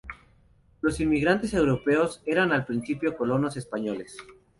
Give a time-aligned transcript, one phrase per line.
[0.81, 4.17] Los inmigrantes europeos eran al principio colonos españoles.